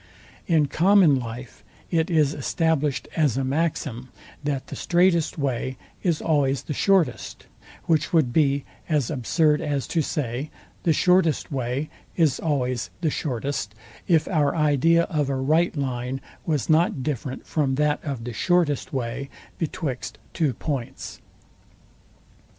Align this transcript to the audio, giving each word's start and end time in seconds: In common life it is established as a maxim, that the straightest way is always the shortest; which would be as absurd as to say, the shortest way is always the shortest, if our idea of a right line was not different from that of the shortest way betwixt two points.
In 0.47 0.65
common 0.65 1.19
life 1.19 1.63
it 1.91 2.09
is 2.09 2.33
established 2.33 3.07
as 3.15 3.37
a 3.37 3.43
maxim, 3.43 4.09
that 4.43 4.65
the 4.65 4.75
straightest 4.75 5.37
way 5.37 5.77
is 6.01 6.23
always 6.23 6.63
the 6.63 6.73
shortest; 6.73 7.45
which 7.85 8.11
would 8.11 8.33
be 8.33 8.65
as 8.89 9.11
absurd 9.11 9.61
as 9.61 9.85
to 9.89 10.01
say, 10.01 10.49
the 10.81 10.91
shortest 10.91 11.51
way 11.51 11.87
is 12.17 12.39
always 12.39 12.89
the 13.01 13.11
shortest, 13.11 13.75
if 14.07 14.27
our 14.27 14.55
idea 14.55 15.03
of 15.03 15.29
a 15.29 15.35
right 15.35 15.77
line 15.77 16.19
was 16.47 16.67
not 16.67 17.03
different 17.03 17.45
from 17.45 17.75
that 17.75 18.03
of 18.03 18.23
the 18.23 18.33
shortest 18.33 18.91
way 18.91 19.29
betwixt 19.59 20.17
two 20.33 20.55
points. 20.55 21.21